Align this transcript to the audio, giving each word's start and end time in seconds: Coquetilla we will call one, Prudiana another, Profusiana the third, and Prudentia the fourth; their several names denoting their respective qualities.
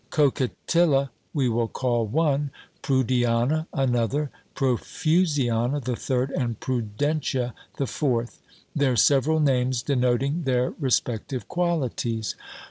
Coquetilla 0.09 1.11
we 1.31 1.47
will 1.47 1.67
call 1.67 2.07
one, 2.07 2.49
Prudiana 2.81 3.67
another, 3.71 4.31
Profusiana 4.55 5.79
the 5.79 5.95
third, 5.95 6.31
and 6.31 6.59
Prudentia 6.59 7.53
the 7.77 7.85
fourth; 7.85 8.41
their 8.75 8.95
several 8.95 9.39
names 9.39 9.83
denoting 9.83 10.41
their 10.45 10.71
respective 10.79 11.47
qualities. 11.47 12.35